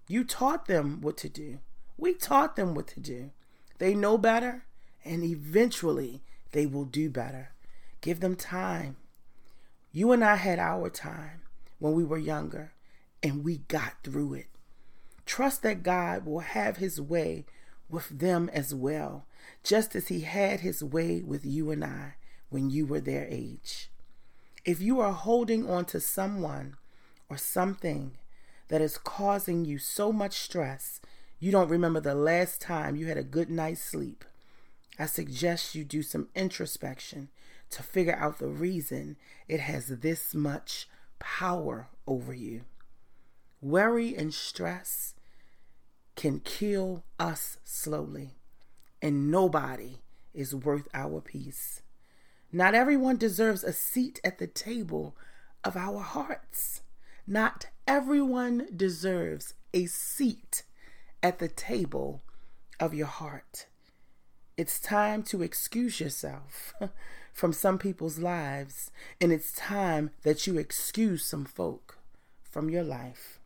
You 0.08 0.24
taught 0.24 0.64
them 0.64 1.02
what 1.02 1.18
to 1.18 1.28
do. 1.28 1.58
We 1.98 2.14
taught 2.14 2.56
them 2.56 2.74
what 2.74 2.86
to 2.88 3.00
do. 3.00 3.30
They 3.76 3.94
know 3.94 4.16
better, 4.16 4.64
and 5.04 5.22
eventually 5.22 6.22
they 6.52 6.64
will 6.64 6.86
do 6.86 7.10
better. 7.10 7.50
Give 8.00 8.20
them 8.20 8.36
time. 8.36 8.96
You 9.92 10.12
and 10.12 10.24
I 10.24 10.36
had 10.36 10.58
our 10.58 10.88
time 10.88 11.42
when 11.78 11.92
we 11.92 12.04
were 12.04 12.16
younger, 12.16 12.72
and 13.22 13.44
we 13.44 13.58
got 13.58 13.94
through 14.02 14.34
it. 14.34 14.46
Trust 15.26 15.62
that 15.62 15.82
God 15.82 16.26
will 16.26 16.40
have 16.40 16.78
his 16.78 17.00
way 17.00 17.44
with 17.88 18.08
them 18.08 18.50
as 18.52 18.74
well, 18.74 19.26
just 19.62 19.94
as 19.94 20.08
he 20.08 20.20
had 20.20 20.60
his 20.60 20.82
way 20.82 21.20
with 21.20 21.44
you 21.44 21.70
and 21.70 21.84
I 21.84 22.14
when 22.48 22.70
you 22.70 22.86
were 22.86 23.00
their 23.00 23.26
age. 23.28 23.90
If 24.64 24.80
you 24.80 25.00
are 25.00 25.12
holding 25.12 25.68
on 25.68 25.84
to 25.86 26.00
someone 26.00 26.76
or 27.28 27.36
something 27.36 28.12
that 28.68 28.80
is 28.80 28.98
causing 28.98 29.64
you 29.64 29.78
so 29.78 30.12
much 30.12 30.34
stress, 30.34 31.00
you 31.38 31.50
don't 31.50 31.70
remember 31.70 32.00
the 32.00 32.14
last 32.14 32.60
time 32.60 32.96
you 32.96 33.06
had 33.06 33.16
a 33.16 33.22
good 33.22 33.50
night's 33.50 33.82
sleep, 33.82 34.24
I 34.98 35.06
suggest 35.06 35.74
you 35.74 35.84
do 35.84 36.02
some 36.02 36.28
introspection 36.34 37.30
to 37.70 37.82
figure 37.82 38.16
out 38.16 38.38
the 38.38 38.48
reason 38.48 39.16
it 39.48 39.60
has 39.60 39.86
this 39.86 40.34
much 40.34 40.88
power 41.18 41.88
over 42.06 42.34
you. 42.34 42.62
Worry 43.62 44.16
and 44.16 44.32
stress 44.32 45.14
can 46.16 46.40
kill 46.40 47.04
us 47.18 47.58
slowly, 47.62 48.36
and 49.02 49.30
nobody 49.30 50.00
is 50.32 50.54
worth 50.54 50.88
our 50.94 51.20
peace. 51.20 51.82
Not 52.50 52.74
everyone 52.74 53.18
deserves 53.18 53.62
a 53.62 53.74
seat 53.74 54.18
at 54.24 54.38
the 54.38 54.46
table 54.46 55.14
of 55.62 55.76
our 55.76 56.00
hearts. 56.00 56.80
Not 57.26 57.66
everyone 57.86 58.66
deserves 58.74 59.52
a 59.74 59.84
seat 59.84 60.62
at 61.22 61.38
the 61.38 61.48
table 61.48 62.22
of 62.80 62.94
your 62.94 63.06
heart. 63.06 63.66
It's 64.56 64.80
time 64.80 65.22
to 65.24 65.42
excuse 65.42 66.00
yourself 66.00 66.74
from 67.34 67.52
some 67.52 67.78
people's 67.78 68.18
lives, 68.18 68.90
and 69.20 69.32
it's 69.32 69.52
time 69.52 70.12
that 70.22 70.46
you 70.46 70.56
excuse 70.56 71.26
some 71.26 71.44
folk 71.44 71.98
from 72.42 72.70
your 72.70 72.82
life. 72.82 73.38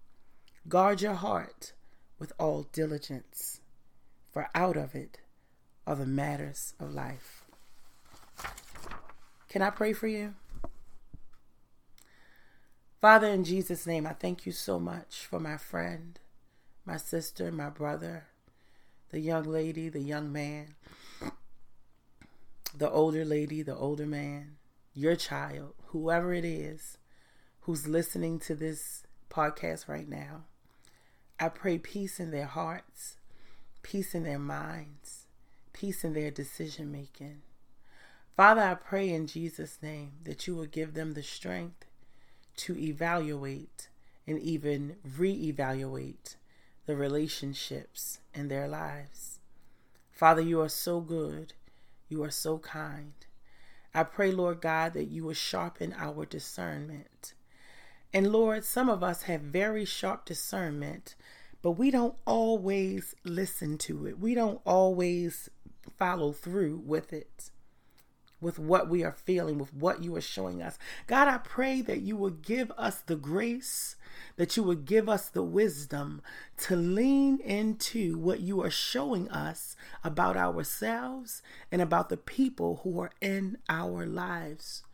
Guard 0.69 1.03
your 1.03 1.15
heart 1.15 1.73
with 2.19 2.33
all 2.39 2.67
diligence, 2.73 3.61
for 4.33 4.49
out 4.55 4.77
of 4.77 4.95
it 4.95 5.19
are 5.87 5.97
the 5.97 6.07
matters 6.07 6.75
of 6.81 6.93
life. 6.93 7.45
Can 9.49 9.63
I 9.63 9.71
pray 9.71 9.93
for 9.93 10.07
you? 10.07 10.35
Father, 13.01 13.29
in 13.29 13.45
Jesus' 13.45 13.87
name, 13.87 14.07
I 14.07 14.15
thank 14.15 14.47
you 14.47 14.53
so 14.53 14.81
much 14.81 15.27
for 15.27 15.39
my 15.39 15.59
friend, 15.59 16.19
my 16.87 16.97
sister, 16.97 17.53
my 17.53 17.69
brother 17.69 18.25
the 19.15 19.21
young 19.21 19.45
lady, 19.45 19.89
the 19.89 20.01
young 20.01 20.33
man, 20.33 20.75
the 22.77 22.91
older 22.91 23.25
lady, 23.25 23.63
the 23.63 23.77
older 23.77 24.07
man, 24.07 24.57
your 24.93 25.15
child, 25.15 25.73
whoever 25.87 26.35
it 26.35 26.45
is 26.45 26.99
who's 27.61 27.87
listening 27.87 28.41
to 28.41 28.57
this 28.57 29.05
podcast 29.31 29.87
right 29.87 30.09
now. 30.09 30.43
I 31.39 31.49
pray 31.49 31.79
peace 31.79 32.21
in 32.21 32.31
their 32.31 32.47
hearts, 32.47 33.17
peace 33.83 34.15
in 34.15 34.23
their 34.23 34.39
minds, 34.39 35.27
peace 35.73 36.05
in 36.05 36.13
their 36.13 36.31
decision 36.31 36.93
making. 36.93 37.43
Father, 38.37 38.63
I 38.63 38.75
pray 38.75 39.11
in 39.11 39.27
Jesus' 39.27 39.79
name 39.83 40.13
that 40.25 40.47
you 40.47 40.55
will 40.55 40.67
give 40.67 40.95
them 40.95 41.15
the 41.15 41.23
strength 41.23 41.85
to 42.57 42.77
evaluate 42.79 43.89
and 44.27 44.39
even 44.39 44.97
reevaluate 45.07 46.37
the 46.87 46.97
relationships 46.97 48.21
in 48.33 48.49
their 48.49 48.69
lives. 48.69 49.39
Father, 50.13 50.41
you 50.41 50.61
are 50.61 50.69
so 50.69 51.01
good. 51.01 51.53
You 52.09 52.23
are 52.23 52.31
so 52.31 52.59
kind. 52.59 53.15
I 53.93 54.05
pray, 54.05 54.31
Lord 54.31 54.61
God, 54.61 54.95
that 54.95 55.09
you 55.09 55.25
will 55.25 55.35
sharpen 55.35 55.95
our 55.97 56.25
discernment 56.25 57.35
and 58.15 58.31
Lord, 58.31 58.65
some 58.65 58.89
of 58.89 59.03
us 59.03 59.23
have 59.23 59.41
very 59.41 59.85
sharp 59.85 60.25
discernment, 60.25 61.17
but 61.63 61.73
we 61.73 61.91
don't 61.91 62.15
always 62.25 63.17
listen 63.25 63.77
to 63.79 64.07
it. 64.07 64.21
We 64.21 64.37
don't 64.37 64.61
always 64.65 65.51
follow 65.99 66.31
through 66.31 66.83
with 66.87 67.13
it, 67.13 67.51
with 68.41 68.57
what 68.57 68.89
we 68.89 69.03
are 69.03 69.11
feeling, 69.11 69.59
with 69.59 69.75
what 69.75 70.05
you 70.05 70.15
are 70.15 70.21
showing 70.21 70.63
us. 70.63 70.79
God, 71.09 71.27
I 71.27 71.39
pray 71.39 71.81
that 71.81 72.03
you 72.03 72.17
will 72.17 72.31
give 72.31 72.71
us 72.79 73.01
the 73.01 73.17
grace, 73.17 73.97
that 74.37 74.57
you 74.57 74.63
will 74.63 74.77
give 74.77 75.09
us 75.09 75.29
the 75.29 75.43
wisdom 75.43 76.23
to 76.59 76.77
lean 76.77 77.41
into 77.41 78.17
what 78.17 78.39
you 78.39 78.63
are 78.63 78.71
showing 78.71 79.29
us 79.29 79.75
about 80.05 80.37
ourselves 80.37 81.43
and 81.73 81.83
about 81.83 82.11
the 82.11 82.17
people 82.17 82.81
who 82.85 83.01
are 83.01 83.11
in 83.21 83.59
our 83.69 84.07
lives. 84.07 84.85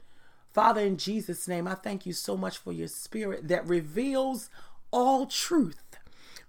Father, 0.52 0.80
in 0.80 0.97
Jesus' 0.97 1.47
name, 1.47 1.69
I 1.69 1.75
thank 1.75 2.07
you 2.07 2.12
so 2.12 2.37
much 2.37 2.59
for 2.59 2.73
your 2.73 2.88
spirit 2.88 3.49
that 3.49 3.66
reveals 3.66 4.50
all 4.90 5.26
truth. 5.26 5.99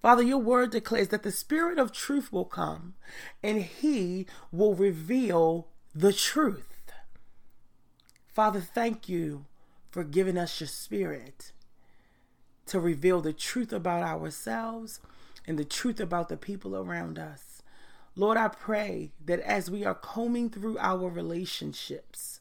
Father, 0.01 0.23
your 0.23 0.39
word 0.39 0.71
declares 0.71 1.09
that 1.09 1.21
the 1.21 1.31
spirit 1.31 1.77
of 1.77 1.91
truth 1.91 2.33
will 2.33 2.45
come 2.45 2.95
and 3.43 3.61
he 3.61 4.25
will 4.51 4.73
reveal 4.73 5.67
the 5.93 6.11
truth. 6.11 6.91
Father, 8.27 8.61
thank 8.61 9.07
you 9.07 9.45
for 9.91 10.03
giving 10.03 10.37
us 10.37 10.59
your 10.59 10.67
spirit 10.67 11.51
to 12.65 12.79
reveal 12.79 13.21
the 13.21 13.33
truth 13.33 13.71
about 13.71 14.01
ourselves 14.01 14.99
and 15.45 15.59
the 15.59 15.65
truth 15.65 15.99
about 15.99 16.29
the 16.29 16.37
people 16.37 16.75
around 16.75 17.19
us. 17.19 17.61
Lord, 18.15 18.37
I 18.37 18.47
pray 18.47 19.11
that 19.25 19.39
as 19.41 19.69
we 19.69 19.85
are 19.85 19.95
combing 19.95 20.49
through 20.49 20.77
our 20.79 21.09
relationships, 21.09 22.40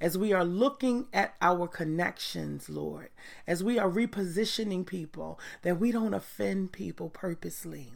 as 0.00 0.16
we 0.16 0.32
are 0.32 0.44
looking 0.44 1.06
at 1.12 1.34
our 1.42 1.68
connections, 1.68 2.68
Lord, 2.68 3.10
as 3.46 3.62
we 3.62 3.78
are 3.78 3.90
repositioning 3.90 4.86
people, 4.86 5.38
that 5.62 5.78
we 5.78 5.92
don't 5.92 6.14
offend 6.14 6.72
people 6.72 7.10
purposely. 7.10 7.92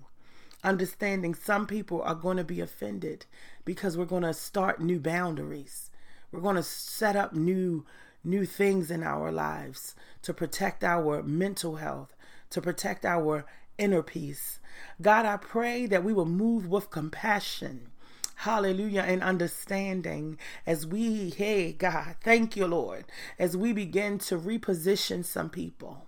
Understanding 0.62 1.34
some 1.34 1.66
people 1.66 2.02
are 2.02 2.14
going 2.14 2.37
to 2.37 2.44
be 2.44 2.61
offended 2.61 3.26
because 3.64 3.96
we're 3.96 4.04
going 4.04 4.23
to 4.23 4.34
start 4.34 4.80
new 4.80 4.99
boundaries. 5.00 5.90
We're 6.30 6.40
going 6.40 6.56
to 6.56 6.62
set 6.62 7.16
up 7.16 7.34
new 7.34 7.84
new 8.26 8.46
things 8.46 8.90
in 8.90 9.02
our 9.02 9.30
lives 9.30 9.94
to 10.23 10.32
protect 10.32 10.82
our 10.82 11.23
mental 11.23 11.76
health, 11.76 12.16
to 12.49 12.61
protect 12.62 13.04
our 13.04 13.44
inner 13.76 14.02
peace. 14.02 14.61
God, 15.02 15.26
I 15.26 15.37
pray 15.37 15.84
that 15.87 16.02
we 16.02 16.14
will 16.14 16.25
move 16.25 16.66
with 16.66 16.90
compassion 16.90 17.90
hallelujah, 18.37 19.03
and 19.03 19.23
understanding 19.23 20.38
as 20.67 20.87
we, 20.87 21.30
hey, 21.30 21.73
God, 21.73 22.17
thank 22.23 22.56
you, 22.56 22.67
Lord, 22.67 23.04
as 23.39 23.56
we 23.56 23.73
begin 23.73 24.19
to 24.19 24.39
reposition 24.39 25.25
some 25.25 25.50
people. 25.50 26.06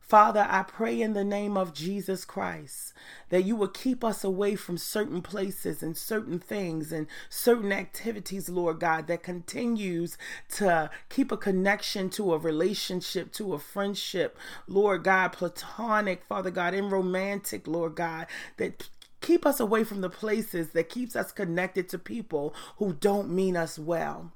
Father, 0.00 0.46
I 0.50 0.64
pray 0.64 1.00
in 1.00 1.14
the 1.14 1.24
name 1.24 1.56
of 1.56 1.72
Jesus 1.72 2.26
Christ 2.26 2.92
that 3.30 3.44
you 3.44 3.56
will 3.56 3.68
keep 3.68 4.04
us 4.04 4.22
away 4.22 4.54
from 4.54 4.76
certain 4.76 5.22
places 5.22 5.82
and 5.82 5.96
certain 5.96 6.38
things 6.38 6.92
and 6.92 7.06
certain 7.30 7.72
activities, 7.72 8.50
Lord 8.50 8.80
God, 8.80 9.06
that 9.06 9.22
continues 9.22 10.18
to 10.50 10.90
keep 11.08 11.32
a 11.32 11.38
connection 11.38 12.10
to 12.10 12.34
a 12.34 12.38
relationship, 12.38 13.32
to 13.32 13.54
a 13.54 13.58
friendship, 13.58 14.36
Lord 14.68 15.04
God, 15.04 15.32
platonic, 15.32 16.22
Father 16.28 16.50
God, 16.50 16.74
and 16.74 16.92
romantic, 16.92 17.66
Lord 17.66 17.94
God, 17.94 18.26
that 18.58 18.90
Keep 19.24 19.46
us 19.46 19.58
away 19.58 19.84
from 19.84 20.02
the 20.02 20.10
places 20.10 20.72
that 20.72 20.90
keeps 20.90 21.16
us 21.16 21.32
connected 21.32 21.88
to 21.88 21.98
people 21.98 22.54
who 22.76 22.92
don't 22.92 23.30
mean 23.30 23.56
us 23.56 23.78
well. 23.78 24.32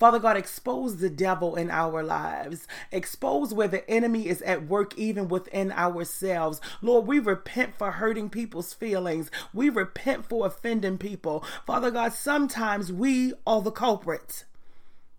Father 0.00 0.18
God, 0.18 0.36
expose 0.36 0.96
the 0.96 1.08
devil 1.08 1.54
in 1.54 1.70
our 1.70 2.02
lives. 2.02 2.66
Expose 2.90 3.54
where 3.54 3.68
the 3.68 3.88
enemy 3.88 4.26
is 4.26 4.42
at 4.42 4.66
work 4.66 4.98
even 4.98 5.28
within 5.28 5.70
ourselves. 5.70 6.60
Lord, 6.80 7.06
we 7.06 7.20
repent 7.20 7.76
for 7.78 7.92
hurting 7.92 8.30
people's 8.30 8.74
feelings. 8.74 9.30
We 9.54 9.68
repent 9.68 10.28
for 10.28 10.44
offending 10.44 10.98
people. 10.98 11.44
Father 11.64 11.92
God, 11.92 12.12
sometimes 12.12 12.90
we 12.92 13.34
are 13.46 13.62
the 13.62 13.70
culprits. 13.70 14.44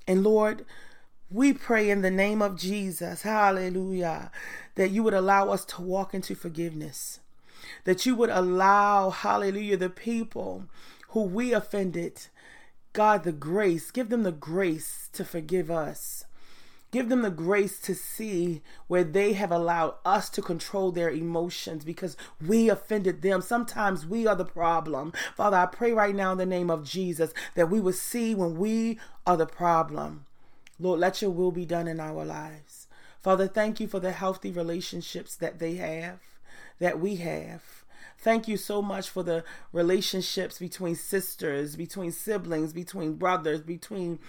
And 0.06 0.22
Lord, 0.22 0.66
we 1.32 1.54
pray 1.54 1.90
in 1.90 2.02
the 2.02 2.12
name 2.12 2.42
of 2.42 2.60
Jesus, 2.60 3.22
hallelujah, 3.22 4.32
that 4.76 4.92
you 4.92 5.02
would 5.02 5.14
allow 5.14 5.50
us 5.50 5.64
to 5.64 5.82
walk 5.82 6.14
into 6.14 6.36
forgiveness 6.36 7.22
that 7.84 8.06
you 8.06 8.16
would 8.16 8.30
allow, 8.30 9.10
hallelujah, 9.10 9.78
the 9.78 9.90
people 9.90 10.66
who 11.10 11.24
we 11.24 11.54
offended, 11.54 12.28
God, 12.94 13.24
the 13.24 13.32
grace, 13.32 13.92
give 13.92 14.10
them 14.10 14.24
the 14.24 14.32
grace 14.32 15.10
to 15.14 15.24
forgive 15.24 15.70
us. 15.70 16.26
Give 16.92 17.10
them 17.10 17.24
the 17.24 17.32
grace 17.32 17.80
to 17.82 17.96
see 17.96 18.62
where 18.88 19.04
they 19.04 19.34
have 19.34 19.52
allowed 19.52 19.96
us 20.06 20.30
to 20.30 20.44
control 20.44 20.92
their 20.92 21.10
emotions 21.10 21.84
because 21.84 22.16
we 22.40 22.70
offended 22.70 23.24
them. 23.24 23.42
Sometimes 23.42 24.06
we 24.06 24.28
are 24.28 24.36
the 24.36 24.46
problem. 24.46 25.12
Father, 25.36 25.58
I 25.58 25.66
pray 25.66 25.92
right 25.92 26.14
now 26.14 26.34
in 26.34 26.38
the 26.38 26.46
name 26.46 26.70
of 26.70 26.84
Jesus 26.84 27.34
that 27.56 27.72
we 27.72 27.80
will 27.80 27.94
see 27.94 28.36
when 28.36 28.58
we 28.58 29.00
are 29.26 29.38
the 29.38 29.48
problem. 29.48 30.26
Lord, 30.80 31.00
let 31.00 31.20
your 31.20 31.32
will 31.32 31.52
be 31.52 31.66
done 31.66 31.88
in 31.88 32.00
our 32.00 32.24
lives. 32.24 32.88
Father, 33.24 33.48
thank 33.48 33.80
you 33.80 33.88
for 33.88 34.00
the 34.00 34.12
healthy 34.12 34.52
relationships 34.52 35.36
that 35.36 35.58
they 35.58 35.76
have 35.76 36.20
that 36.80 37.00
we 37.00 37.18
have. 37.18 37.84
Thank 38.24 38.48
you 38.48 38.56
so 38.56 38.82
much 38.82 39.10
for 39.10 39.22
the 39.22 39.44
relationships 39.74 40.58
between 40.58 40.96
sisters, 40.96 41.76
between 41.76 42.14
siblings, 42.14 42.72
between 42.72 43.16
brothers, 43.16 43.60
between 43.60 44.20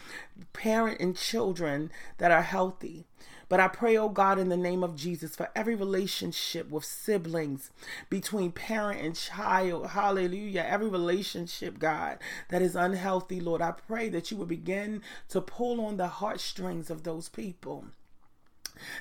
parent 0.53 1.01
and 1.01 1.17
children 1.17 1.93
that 2.19 2.33
are 2.33 2.43
healthy. 2.43 3.05
But 3.49 3.61
I 3.61 3.69
pray, 3.69 3.97
oh 3.97 4.09
God, 4.09 4.41
in 4.41 4.49
the 4.49 4.57
name 4.57 4.83
of 4.83 4.97
Jesus, 4.97 5.37
for 5.37 5.49
every 5.55 5.77
relationship 5.77 6.71
with 6.71 6.85
siblings, 6.85 7.71
between 8.11 8.51
parent 8.51 9.01
and 9.01 9.15
child, 9.15 9.91
hallelujah, 9.91 10.67
every 10.67 10.89
relationship, 10.89 11.79
God, 11.79 12.19
that 12.49 12.63
is 12.63 12.75
unhealthy, 12.75 13.39
Lord, 13.39 13.63
I 13.63 13.73
pray 13.73 14.09
that 14.09 14.31
you 14.33 14.39
would 14.39 14.49
begin 14.49 15.03
to 15.29 15.41
pull 15.41 15.81
on 15.81 15.99
the 15.99 16.09
heartstrings 16.09 16.91
of 16.91 17.05
those 17.05 17.29
people 17.29 17.85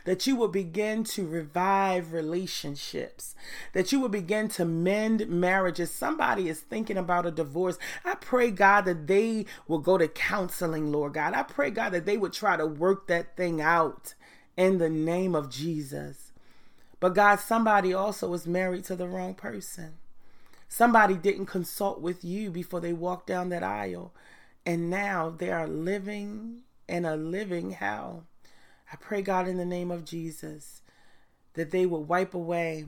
that 0.06 0.26
you 0.28 0.36
will 0.36 0.48
begin 0.48 1.04
to 1.04 1.28
revive 1.28 2.14
relationships, 2.14 3.36
that 3.74 3.92
you 3.92 4.00
will 4.00 4.10
begin 4.10 4.48
to 4.50 4.66
mend 4.66 5.28
marriages. 5.28 5.92
Somebody 5.92 6.50
is 6.50 6.60
thinking 6.60 6.98
about 6.98 7.26
a 7.26 7.32
divorce. 7.32 7.78
I 8.06 8.16
pray, 8.16 8.52
God, 8.52 8.86
that 8.86 9.08
they 9.08 9.46
will 9.68 9.80
go 9.80 9.98
to 9.98 10.08
counseling, 10.08 10.92
Lord 10.92 11.14
God. 11.14 11.34
I 11.34 11.44
pray, 11.44 11.70
God, 11.70 11.92
that 11.92 12.06
they 12.06 12.18
would 12.18 12.34
try 12.34 12.58
to 12.58 12.66
work 12.66 13.08
that 13.08 13.36
thing 13.36 13.62
out 13.62 14.14
in 14.58 14.78
the 14.78 14.90
name 14.90 15.36
of 15.36 15.50
Jesus. 15.50 16.32
But 17.00 17.16
God, 17.16 17.40
somebody 17.40 17.94
also 17.94 18.34
is 18.34 18.48
married 18.48 18.86
to 18.86 18.96
the 18.96 19.08
wrong 19.08 19.34
person. 19.34 19.96
Somebody 20.70 21.16
didn't 21.16 21.48
consult 21.48 22.02
with 22.02 22.24
you 22.24 22.50
before 22.50 22.80
they 22.80 22.94
walked 22.94 23.28
down 23.28 23.50
that 23.50 23.62
aisle. 23.62 24.14
And 24.66 24.90
now 24.90 25.30
they 25.30 25.52
are 25.52 25.68
living 25.68 26.62
in 26.88 27.06
a 27.06 27.16
living 27.16 27.72
hell. 27.72 28.24
I 28.94 28.96
pray, 28.96 29.24
God, 29.24 29.48
in 29.48 29.58
the 29.58 29.66
name 29.66 29.90
of 29.90 30.06
Jesus, 30.06 30.84
that 31.56 31.72
they 31.72 31.88
would 31.88 32.08
wipe 32.08 32.36
away, 32.36 32.86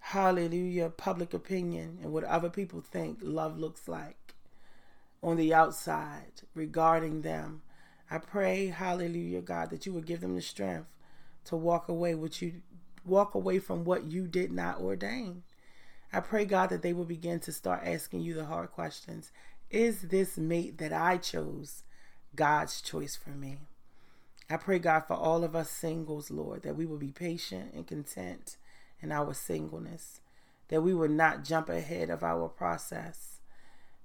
hallelujah, 0.00 0.90
public 0.90 1.32
opinion 1.32 2.00
and 2.02 2.12
what 2.12 2.24
other 2.24 2.50
people 2.50 2.80
think 2.80 3.20
love 3.22 3.56
looks 3.56 3.86
like 3.86 4.34
on 5.22 5.36
the 5.36 5.54
outside 5.54 6.42
regarding 6.56 7.22
them. 7.22 7.62
I 8.10 8.18
pray, 8.18 8.66
hallelujah, 8.66 9.42
God, 9.42 9.70
that 9.70 9.86
you 9.86 9.92
would 9.92 10.06
give 10.06 10.22
them 10.22 10.34
the 10.34 10.42
strength 10.42 10.88
to 11.44 11.54
walk 11.54 11.88
away 11.88 12.16
what 12.16 12.42
you 12.42 12.62
walk 13.04 13.36
away 13.36 13.60
from 13.60 13.84
what 13.84 14.06
you 14.06 14.26
did 14.26 14.50
not 14.50 14.80
ordain. 14.80 15.44
I 16.12 16.18
pray, 16.18 16.44
God, 16.44 16.70
that 16.70 16.82
they 16.82 16.92
will 16.92 17.04
begin 17.04 17.38
to 17.40 17.52
start 17.52 17.82
asking 17.84 18.22
you 18.22 18.34
the 18.34 18.46
hard 18.46 18.72
questions. 18.72 19.30
Is 19.70 20.02
this 20.02 20.36
mate 20.36 20.78
that 20.78 20.92
I 20.92 21.18
chose 21.18 21.84
God's 22.34 22.80
choice 22.80 23.14
for 23.14 23.30
me? 23.30 23.60
I 24.48 24.56
pray, 24.56 24.78
God, 24.78 25.00
for 25.00 25.14
all 25.14 25.42
of 25.44 25.56
us 25.56 25.70
singles, 25.70 26.30
Lord, 26.30 26.62
that 26.62 26.76
we 26.76 26.86
will 26.86 26.98
be 26.98 27.10
patient 27.10 27.72
and 27.74 27.86
content 27.86 28.56
in 29.00 29.10
our 29.12 29.34
singleness. 29.34 30.20
that 30.68 30.82
we 30.82 30.94
will 30.94 31.08
not 31.08 31.44
jump 31.44 31.68
ahead 31.68 32.10
of 32.10 32.22
our 32.22 32.48
process 32.48 33.40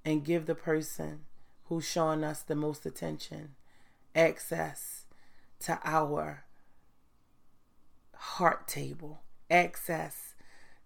and 0.05 0.25
give 0.25 0.45
the 0.45 0.55
person 0.55 1.21
who's 1.65 1.85
showing 1.89 2.23
us 2.23 2.41
the 2.41 2.55
most 2.55 2.85
attention 2.85 3.55
access 4.15 5.05
to 5.59 5.79
our 5.83 6.43
heart 8.15 8.67
table, 8.67 9.21
access 9.49 10.35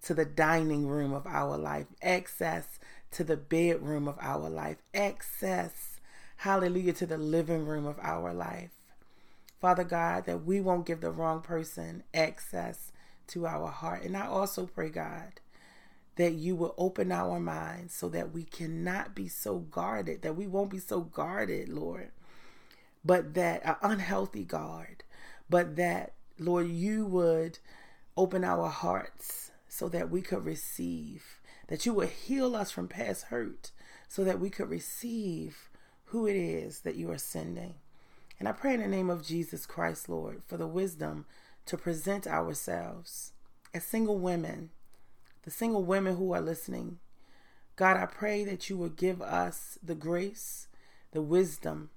to 0.04 0.14
the 0.14 0.26
dining 0.26 0.88
room 0.88 1.14
of 1.14 1.26
our 1.26 1.58
life, 1.58 1.88
access 2.02 2.80
to 3.12 3.24
the 3.24 3.38
bedroom 3.38 4.08
of 4.08 4.18
our 4.22 4.50
life, 4.50 4.78
access, 4.94 6.00
hallelujah, 6.38 6.94
to 6.94 7.06
the 7.06 7.18
living 7.18 7.66
room 7.66 7.86
of 7.86 7.98
our 8.02 8.34
life. 8.34 8.72
Father 9.60 9.84
God, 9.84 10.26
that 10.26 10.44
we 10.44 10.60
won't 10.60 10.86
give 10.86 11.02
the 11.02 11.12
wrong 11.12 11.42
person 11.42 12.04
access 12.14 12.92
to 13.28 13.48
our 13.48 13.68
heart. 13.68 14.04
And 14.04 14.16
I 14.16 14.28
also 14.28 14.66
pray, 14.66 14.90
God, 14.90 15.40
that 16.18 16.34
you 16.34 16.56
will 16.56 16.76
open 16.78 17.12
our 17.12 17.40
minds 17.40 17.94
so 17.94 18.10
that 18.10 18.32
we 18.32 18.44
cannot 18.44 19.16
be 19.16 19.28
so 19.28 19.60
guarded, 19.60 20.22
that 20.22 20.36
we 20.36 20.48
won't 20.48 20.70
be 20.70 20.80
so 20.80 21.02
guarded, 21.02 21.70
Lord, 21.70 22.12
but 23.04 23.34
that 23.34 23.66
an 23.66 23.76
unhealthy 23.82 24.44
guard, 24.44 25.04
but 25.50 25.76
that, 25.76 26.14
Lord, 26.40 26.70
you 26.70 27.06
would 27.06 27.60
open 28.18 28.44
our 28.44 28.70
hearts 28.70 29.52
so 29.68 29.90
that 29.90 30.10
we 30.10 30.22
could 30.22 30.46
receive, 30.46 31.42
that 31.68 31.86
you 31.86 31.94
would 31.94 32.10
heal 32.10 32.56
us 32.56 32.72
from 32.72 32.88
past 32.88 33.26
hurt 33.26 33.72
so 34.08 34.24
that 34.24 34.40
we 34.40 34.50
could 34.50 34.70
receive 34.70 35.70
who 36.06 36.28
it 36.28 36.36
is 36.36 36.82
that 36.82 36.96
you 36.96 37.12
are 37.12 37.18
sending. 37.18 37.76
And 38.40 38.48
I 38.48 38.52
pray 38.52 38.74
in 38.74 38.82
the 38.82 38.88
name 38.88 39.10
of 39.10 39.26
Jesus 39.26 39.66
Christ, 39.66 40.10
Lord, 40.10 40.42
for 40.46 40.58
the 40.58 40.68
wisdom 40.68 41.26
to 41.66 41.78
present 41.78 42.28
ourselves 42.28 43.32
as 43.74 43.84
single 43.86 44.20
women, 44.20 44.72
the 45.44 45.52
single 45.52 45.84
women 45.84 46.18
who 46.18 46.34
are 46.34 46.42
listening. 46.42 47.00
God, 47.76 47.98
I 47.98 48.06
pray 48.06 48.44
that 48.46 48.70
you 48.70 48.78
would 48.78 48.96
give 48.96 49.22
us 49.22 49.78
the 49.84 49.96
grace, 49.96 50.68
the 51.12 51.22
wisdom, 51.22 51.90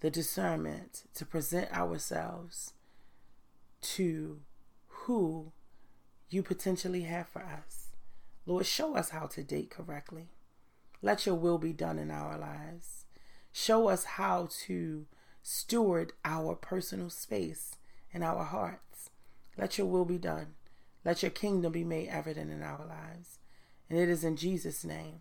the 0.00 0.10
discernment 0.10 1.04
to 1.14 1.24
present 1.24 1.72
ourselves 1.72 2.74
to 3.80 4.40
who 4.86 5.52
you 6.30 6.42
potentially 6.42 7.02
have 7.02 7.28
for 7.28 7.42
us. 7.42 7.88
Lord, 8.46 8.66
show 8.66 8.96
us 8.96 9.10
how 9.10 9.26
to 9.26 9.42
date 9.42 9.70
correctly. 9.70 10.28
Let 11.00 11.26
your 11.26 11.34
will 11.34 11.58
be 11.58 11.72
done 11.72 11.98
in 11.98 12.10
our 12.10 12.36
lives. 12.38 13.04
Show 13.52 13.88
us 13.88 14.04
how 14.04 14.48
to 14.66 15.06
steward 15.44 16.14
our 16.24 16.54
personal 16.54 17.10
space 17.10 17.76
and 18.14 18.24
our 18.24 18.44
hearts. 18.44 19.10
Let 19.58 19.76
your 19.76 19.86
will 19.86 20.06
be 20.06 20.16
done. 20.16 20.54
Let 21.04 21.22
your 21.22 21.30
kingdom 21.30 21.70
be 21.72 21.84
made 21.84 22.08
evident 22.08 22.50
in 22.50 22.62
our 22.62 22.84
lives. 22.84 23.38
And 23.90 23.98
it 23.98 24.08
is 24.08 24.24
in 24.24 24.36
Jesus' 24.36 24.84
name 24.84 25.20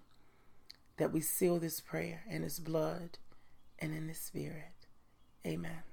that 0.96 1.12
we 1.12 1.20
seal 1.20 1.60
this 1.60 1.82
prayer 1.82 2.22
in 2.30 2.42
his 2.42 2.58
blood 2.60 3.18
and 3.78 3.94
in 3.94 4.08
his 4.08 4.18
spirit. 4.18 4.88
Amen. 5.46 5.84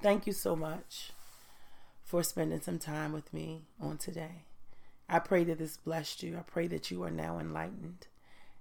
Thank 0.00 0.26
you 0.26 0.32
so 0.32 0.56
much 0.56 1.12
for 2.02 2.22
spending 2.22 2.62
some 2.62 2.78
time 2.78 3.12
with 3.12 3.34
me 3.34 3.66
on 3.78 3.98
today. 3.98 4.46
I 5.10 5.18
pray 5.18 5.44
that 5.44 5.58
this 5.58 5.76
blessed 5.76 6.22
you. 6.22 6.38
I 6.38 6.42
pray 6.42 6.68
that 6.68 6.90
you 6.90 7.02
are 7.02 7.10
now 7.10 7.38
enlightened 7.38 8.06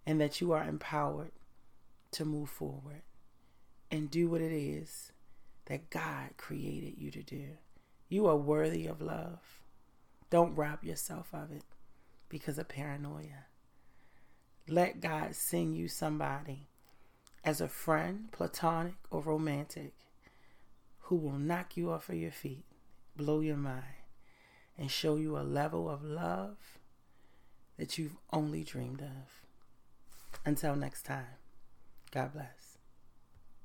and 0.06 0.19
that 0.19 0.41
you 0.41 0.52
are 0.52 0.63
empowered 0.63 1.32
to 2.12 2.26
move 2.26 2.50
forward 2.50 3.04
and 3.92 4.10
do 4.10 4.30
what 4.30 4.42
it 4.42 4.54
is 4.54 5.12
that 5.66 5.90
God 5.90 6.30
created 6.38 6.96
you 6.98 7.12
to 7.12 7.22
do. 7.22 7.50
You 8.10 8.28
are 8.28 8.38
worthy 8.38 8.88
of 8.88 9.02
love. 9.02 9.62
Don't 10.30 10.56
rob 10.56 10.84
yourself 10.84 11.30
of 11.34 11.52
it 11.52 11.64
because 12.30 12.58
of 12.58 12.70
paranoia. 12.70 13.46
Let 14.68 15.02
God 15.02 15.36
send 15.36 15.76
you 15.76 15.88
somebody 15.88 16.68
as 17.44 17.60
a 17.60 17.68
friend, 17.68 18.32
platonic 18.32 18.96
or 19.10 19.22
romantic, 19.22 19.94
who 21.00 21.16
will 21.18 21.38
knock 21.38 21.76
you 21.76 21.92
off 21.92 22.08
of 22.10 22.16
your 22.16 22.32
feet, 22.32 22.64
blow 23.18 23.42
your 23.42 23.58
mind, 23.58 23.84
and 24.78 24.90
show 24.90 25.18
you 25.18 25.38
a 25.38 25.42
level 25.42 25.90
of 25.90 26.04
love 26.04 26.58
that 27.78 27.98
you've 27.98 28.16
only 28.32 28.64
dreamed 28.64 29.02
of. 29.02 29.42
Until 30.46 30.76
next 30.76 31.04
time, 31.04 31.26
God 32.12 32.34
bless. 32.34 32.61